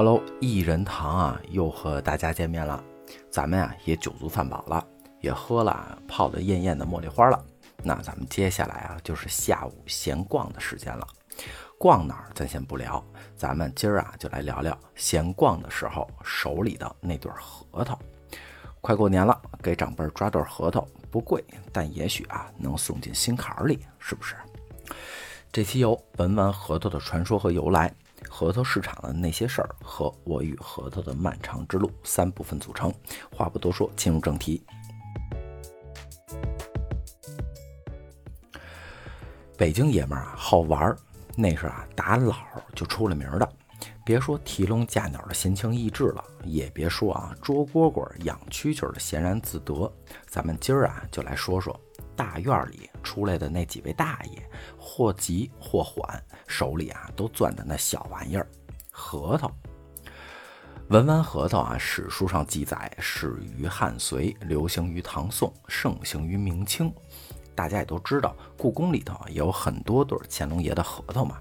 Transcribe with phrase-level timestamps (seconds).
[0.00, 2.80] Hello，一人堂啊，又和大家见面了。
[3.28, 4.86] 咱们啊也酒足饭饱了，
[5.20, 7.44] 也喝了泡的艳艳的茉莉花了。
[7.82, 11.04] 那咱们接下来啊就是下午闲逛的时间了。
[11.80, 13.04] 逛哪儿咱先不聊，
[13.36, 17.98] 咱们今儿啊就来聊聊闲逛的时候手里的那对核桃。
[18.80, 24.36] 快过年了，给长辈抓对核桃不贵，但也许啊能送进心坎里，是不是？
[25.50, 27.92] 这期由文玩核桃的传说和由来。
[28.28, 32.92] 核桃市场的那些事儿和我与核桃的漫长之路三部分组成。
[33.34, 34.64] 话不多说，进入正题。
[39.56, 40.96] 北京爷们儿啊，好玩儿，
[41.34, 42.36] 那是啊打老
[42.74, 43.52] 就出了名的。
[44.08, 49.92] 别说提笼架鸟的闲情逸致了，也别说啊捉蝈蝈、养蛐蛐的闲然自得。
[50.26, 51.78] 咱们今儿啊就来说说。
[52.16, 54.42] 大院里出来的那几位大爷，
[54.78, 58.48] 或急或缓，手里啊都攥着那小玩意儿——
[58.90, 59.52] 核桃。
[60.88, 66.90] 文玩核桃啊，史书上记载，始于汉隋，流行于唐宋，盛行于明清。
[67.54, 71.38] 大家也都知道，故宫里头也有很多对乾隆爷的核桃嘛。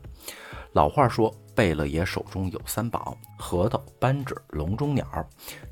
[0.74, 5.06] 老话说：“贝勒爷手中有三宝，核桃、扳指、笼中鸟。”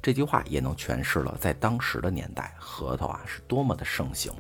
[0.02, 4.34] 这句话也能诠释了，在当时的年代，核桃啊是多么的盛行。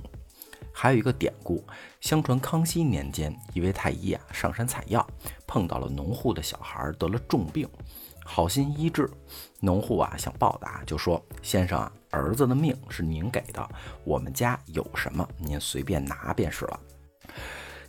[0.73, 1.63] 还有一个典故，
[2.01, 5.05] 相传康熙年间，一位太医啊上山采药，
[5.45, 7.69] 碰到了农户的小孩得了重病，
[8.25, 9.09] 好心医治。
[9.61, 13.69] 农户啊想报答，就说：“先生啊，儿子的命是您给的，
[14.03, 16.79] 我们家有什么您随便拿便是了。”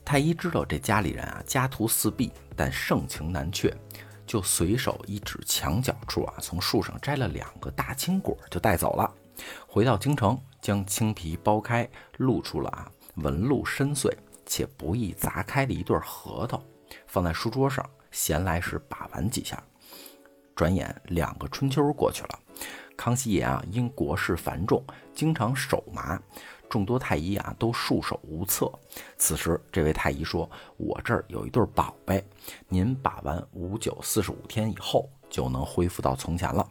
[0.07, 3.77] 太医知道这家里人啊家徒四壁，但盛情难却，
[4.27, 9.13] 就随手一指墙角处啊，从树上摘了两个大青果就带走了。
[9.67, 10.41] 回到京城。
[10.59, 14.11] 将青皮剥开，露出了啊纹路深邃
[14.45, 16.61] 且不易砸开的一对核桃，
[17.07, 19.63] 放在书桌上，闲来时把玩几下。
[20.57, 22.39] 转眼两个春秋过去了，
[22.97, 24.83] 康熙爷啊因国事繁重，
[25.15, 26.21] 经常手麻，
[26.69, 28.73] 众多太医啊都束手无策。
[29.17, 32.25] 此时这位太医说：“我这儿有一对宝贝，
[32.69, 36.65] 您把玩五九四十五天以后。”就能恢复到从前了。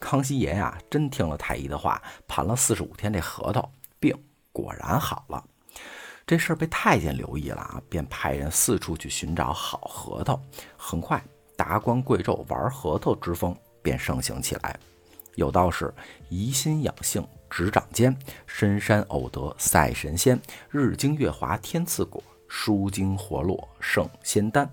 [0.00, 3.70] 康熙爷呀，真听了太医的话，盘了四十五天这核桃，
[4.00, 4.12] 病
[4.52, 5.42] 果然好了。
[6.26, 10.38] 这事儿被太监留意了啊，便派人四处去寻找好核桃。
[10.76, 11.22] 很快，
[11.56, 14.76] 达官贵胄玩核桃之风便盛行起来。
[15.40, 15.92] 有道是：
[16.28, 18.14] 怡心养性执掌间，
[18.46, 20.38] 深山偶得赛神仙。
[20.68, 24.70] 日精月华天赐果，舒筋活络圣仙丹。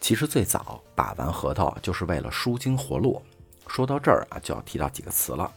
[0.00, 3.22] 其实最早把玩核桃就是为了舒筋活络。
[3.66, 5.52] 说到这儿啊，就要提到几个词了：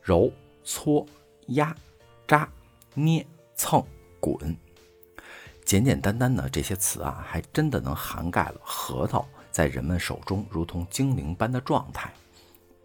[0.00, 0.32] 揉、
[0.64, 1.06] 搓、
[1.48, 1.76] 压、
[2.26, 2.48] 扎、
[2.94, 3.84] 捏、蹭、
[4.18, 4.56] 滚。
[5.66, 12.10] 简简单单的这些词啊，还真的能涵盖了核桃在人们手中如同精灵般的状态。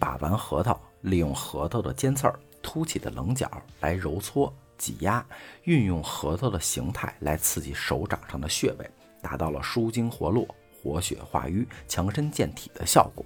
[0.06, 3.50] 把完核桃，利用核桃的尖刺儿、凸起的棱角
[3.80, 5.26] 来揉搓、挤压，
[5.64, 8.88] 运用核桃的形态来刺激手掌上的穴位，
[9.20, 10.48] 达到了舒筋活络。
[10.84, 13.26] 活血化瘀、强身健体的效果。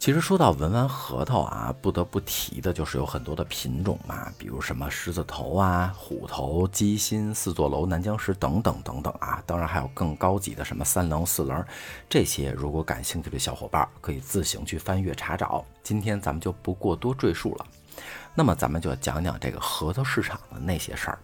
[0.00, 9.42] 其实说到文玩核桃啊，不得不提的就是有很多的品种嘛，比如什么狮子头啊、虎头、鸡心、四座楼、南疆石等等等等啊。
[9.44, 11.62] 当然还有更高级的什么三棱、四棱，
[12.08, 15.62] 这些如果感兴趣的小伙伴可以自行去翻阅查找。
[15.82, 17.66] 今天咱们就不过多赘述了。
[18.34, 21.18] 那么咱们就讲讲这个核桃市场的那些事儿。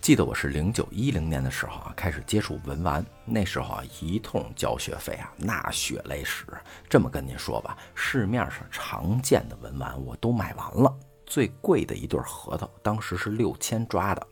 [0.00, 6.46] 记得我是零九一零年的时候啊，开始接触文玩，那时候啊一通交学费啊，那血泪史。
[6.88, 14.26] 这么跟您说吧，市面上常见的文玩我都买完了，最贵的一对核桃当时是六千抓的。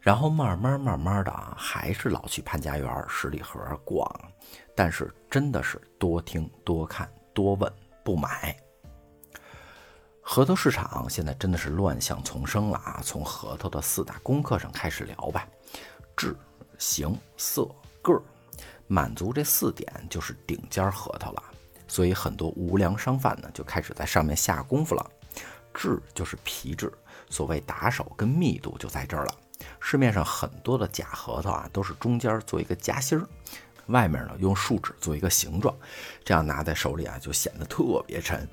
[0.00, 4.10] 然后慢慢慢慢的啊，还是老去潘家园、十里河逛，
[4.74, 7.70] 但是真的是多听多看多问
[8.02, 8.56] 不买。
[10.26, 13.00] 核桃市场现在真的是乱象丛生了啊！
[13.04, 15.46] 从核桃的四大功课上开始聊吧，
[16.16, 16.34] 质、
[16.78, 17.68] 形、色、
[18.00, 18.22] 个儿，
[18.88, 21.42] 满足这四点就是顶尖核桃了。
[21.86, 25.10] 所以很多无良商贩呢就开始在上面下功夫了。
[25.74, 26.90] 质就是皮质，
[27.28, 29.34] 所谓打手跟密度就在这儿了。
[29.78, 33.28] 市面上很多的假核桃啊，都是中间做一个夹心儿，
[33.86, 35.76] 外面呢用树脂做一个形状，
[36.24, 38.48] 这样拿在手里啊就显得特别沉。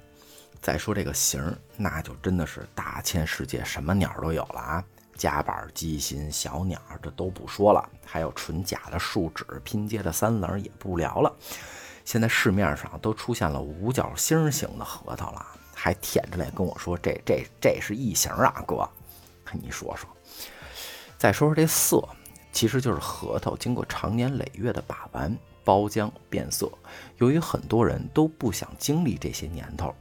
[0.62, 4.84] 再说这个形儿，那就真的是大千世界，什么鸟都有了啊！
[5.16, 11.36] 夹板、鸡心、小鸟，这都不说了，还有纯假的树脂拼接的三棱，也不聊了。
[12.06, 18.88] 现在市面上都出现了五角星形的核桃了，还舔着脸跟我说这这这是异形啊，哥，
[19.54, 20.08] 你说说。
[21.18, 22.08] 再说说这色，
[22.52, 26.72] 其实就是核桃经过长年累月的把玩，包浆变色。
[27.18, 29.94] 由于很多人都不想经历这些年头，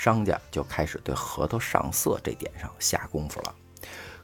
[0.00, 3.54] 商家就开始对核桃上色这点上下功夫了。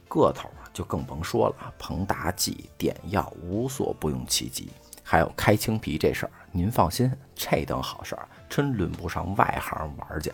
[0.07, 4.71] 个头啊，就更甭说了，膨大剂、点药无所不用其极。
[5.03, 10.31] 还有开青皮这事儿，您放心，这等好事儿真轮不上外行玩去。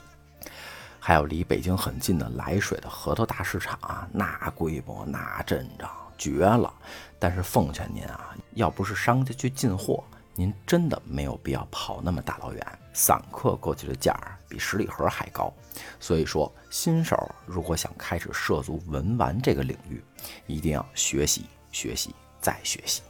[1.00, 5.90] 还有离北京很近的涞水的核桃大市场啊，那规模那阵仗
[6.20, 6.72] 绝了。
[7.18, 10.04] 但是奉劝您啊，要不是商家去进货，
[10.42, 12.80] 您真的没有必要跑那么大老远。
[12.94, 14.12] 散客过去的价
[14.50, 15.54] 比十里河还高。
[16.00, 20.04] 所以说，新手如果想开始涉足文玩这个领域，
[20.48, 23.04] 一定要学习学习再学习。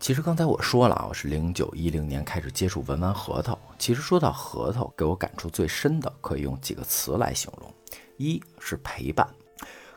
[0.00, 3.58] 其实刚才我说了啊，我是零九一零年开始接触文玩核桃。
[3.78, 7.70] 其实说到核桃，给我感触最深的，可以用几个词来形容：
[8.16, 9.28] 一是陪伴，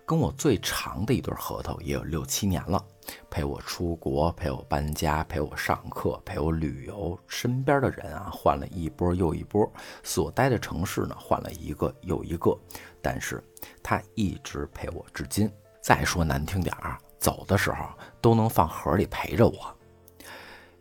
[0.07, 2.81] 跟我最长的一对核桃也有六七年了，
[3.30, 7.19] 陪我出国，陪我搬家，陪我上课，陪我旅游。
[7.27, 9.69] 身边的人啊，换了一波又一波，
[10.04, 12.57] 所待的城市呢，换了一个又一个，
[13.01, 13.44] 但是
[13.83, 15.51] 他一直陪我至今。
[15.81, 17.86] 再说难听点儿，走的时候
[18.21, 19.77] 都能放盒里陪着我。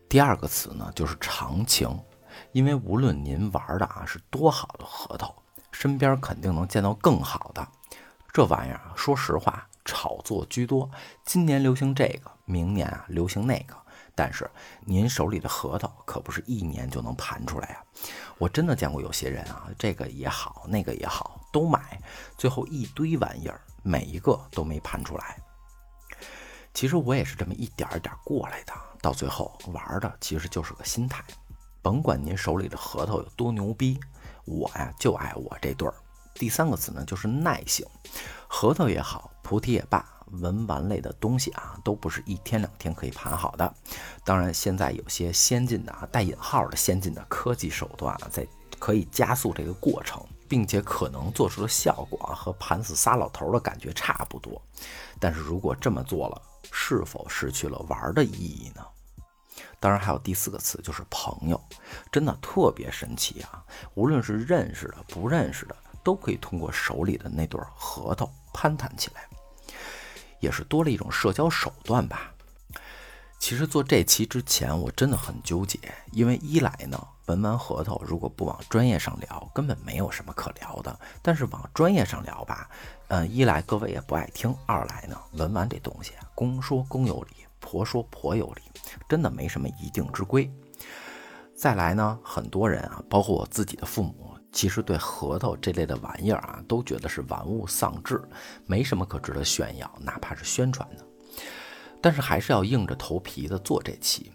[0.09, 1.91] 第二个词呢，就是长情，
[2.53, 5.35] 因为无论您玩的啊是多好的核桃，
[5.73, 7.67] 身边肯定能见到更好的。
[8.37, 10.91] 这玩意儿啊，说实话，炒作居多。
[11.25, 13.75] 今年流行这个，明年啊流行那个，
[14.15, 14.47] 但是
[14.85, 17.83] 您手里的核桃可不是一年就能盘出来呀。
[18.37, 21.99] 我真的见过有些人啊，这个也好，那个也好，都买，
[22.37, 25.39] 最后一堆玩意儿，每一个都没盘出来。
[26.75, 28.75] 其实我也是这么一点一点过来的。
[29.01, 31.25] 到最后玩的其实就是个心态，
[31.81, 33.99] 甭管您手里的核桃有多牛逼，
[34.45, 35.95] 我呀就爱我这对儿。
[36.39, 37.87] 第三个词呢就是耐性，
[38.47, 40.05] 核桃也好，菩提也罢，
[40.41, 43.75] 文玩类的东西啊，都不是一天两天可以盘好的。
[44.25, 48.47] 当然，现在有些先进的啊，带引号的先进的科技手段啊，在
[48.79, 54.61] 可以加速这个过程，并且可能做出的效果啊，和盘死仨老头的感觉差不多。
[55.19, 58.85] 但是如果这么做了，是否失去了玩的意义呢？
[59.81, 61.59] 当然还有第四个词，就是朋友，
[62.13, 63.65] 真的特别神奇啊！
[63.95, 65.77] 无论是认识的、不认识的，
[66.07, 69.23] 都可以通过手里的那对核桃攀谈起来，
[70.39, 72.33] 也是多了一种社交手段吧。
[73.41, 75.81] 其实做这期之前，我真的很纠结，
[76.13, 82.71] 因为一来呢，文玩核桃如果不往专业上聊，根本没有什么可聊的；但是往专业上聊吧，
[83.09, 87.35] 嗯，一来各位也不爱听，二来呢，文玩这东西公说公有理。
[87.59, 88.63] 婆说婆有理，
[89.09, 90.49] 真的没什么一定之规。
[91.57, 98.19] 再来呢，很多人啊，包括我自己的父母，其实对核桃这类的玩意儿啊，都觉得是玩物丧志，
[98.65, 101.07] 没什么可值得炫耀，哪怕是宣传的。
[102.01, 104.33] 但是还是要硬着头皮的做这期，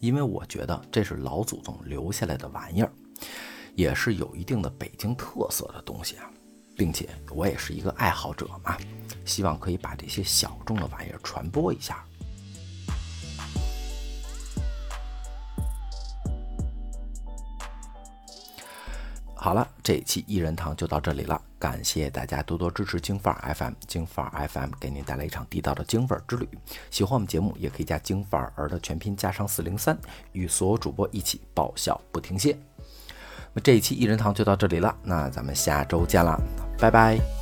[0.00, 2.92] 因为我觉得这是老祖宗留下来的玩意儿，
[3.76, 6.28] 也是有一定的北京特色的东西啊，
[6.76, 8.76] 并且我也是一个爱好者嘛，
[9.24, 12.04] 希望可以把这些小众的玩意儿传播一下。
[19.42, 26.46] 好了，这一期一人堂就到这里了，感谢大家多多支持京范儿 FM，京范儿 FM 给您带来一场地道的京味儿之旅。
[26.90, 29.98] 喜欢我们节目，也可以加京范儿的全拼加上四零三，
[30.32, 32.54] 与所有主播一起爆笑不停歇。
[33.54, 36.38] 那这一期一人堂就到这里了，那咱们下周见了，
[36.78, 37.39] 拜拜。